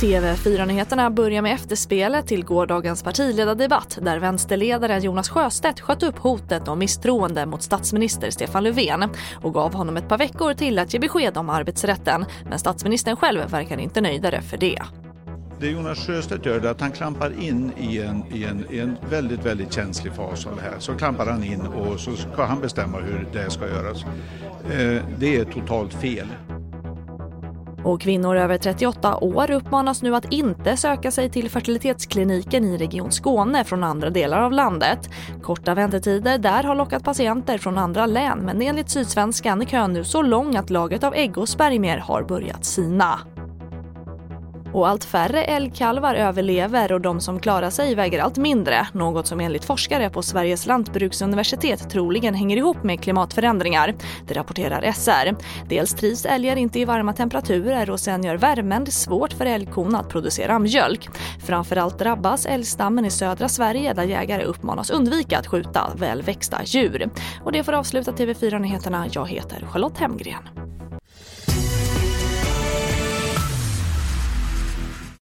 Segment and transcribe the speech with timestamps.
[0.00, 6.78] TV4-nyheterna börjar med efterspelet till gårdagens partiledardebatt där vänsterledaren Jonas Sjöstedt sköt upp hotet om
[6.78, 9.10] misstroende mot statsminister Stefan Löfven
[9.42, 12.24] och gav honom ett par veckor till att ge besked om arbetsrätten.
[12.50, 14.82] Men statsministern själv verkar inte nöjdare för det.
[15.60, 18.96] Det Jonas Sjöstedt gör är att han klampar in i en, i, en, i en
[19.10, 20.78] väldigt, väldigt känslig fas av det här.
[20.78, 24.04] Så klampar han in och så ska han bestämma hur det ska göras.
[24.64, 26.26] Eh, det är totalt fel.
[27.84, 33.12] Och kvinnor över 38 år uppmanas nu att inte söka sig till fertilitetskliniken i Region
[33.12, 35.10] Skåne från andra delar av landet.
[35.42, 40.04] Korta väntetider där har lockat patienter från andra län men enligt Sydsvenskan är kön nu
[40.04, 43.35] så lång att lagret av ägg och spermier har börjat sina.
[44.76, 48.88] Och allt färre älgkalvar överlever och de som klarar sig väger allt mindre.
[48.92, 53.94] Något som enligt forskare på Sveriges lantbruksuniversitet troligen hänger ihop med klimatförändringar.
[54.26, 55.36] Det rapporterar SR.
[55.68, 59.94] Dels trivs älgar inte i varma temperaturer och sen gör värmen det svårt för älgkon
[59.94, 61.08] att producera mjölk.
[61.46, 67.10] Framförallt drabbas älgstammen i södra Sverige där jägare uppmanas undvika att skjuta välväxta djur.
[67.44, 69.06] Och det får avsluta TV4 Nyheterna.
[69.12, 70.65] Jag heter Charlotte Hemgren.